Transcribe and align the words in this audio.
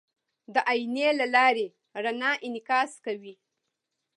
د 0.53 0.55
آیینې 0.71 1.09
له 1.19 1.25
لارې 1.35 1.67
رڼا 2.03 2.31
انعکاس 2.45 2.91
کوي. 3.05 3.33